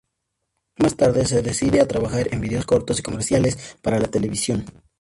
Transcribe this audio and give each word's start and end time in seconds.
Más 0.77 0.97
tarde 0.97 1.27
se 1.27 1.43
decide 1.43 1.79
a 1.79 1.87
trabajar 1.87 2.29
en 2.33 2.41
vídeos 2.41 2.65
cortos 2.65 2.97
y 2.99 3.03
comerciales 3.03 3.77
para 3.83 3.99
la 3.99 4.07
televisión. 4.07 4.65